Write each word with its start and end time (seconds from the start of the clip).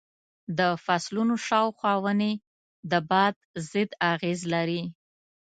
د 0.57 0.59
فصلونو 0.85 1.35
شاوخوا 1.47 1.93
ونې 2.03 2.33
د 2.91 2.93
باد 3.09 3.35
ضد 3.69 3.89
اغېز 4.13 4.39
لري. 4.53 4.83